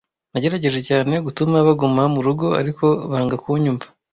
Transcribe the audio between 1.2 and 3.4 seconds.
gutuma baguma mu rugo, ariko banga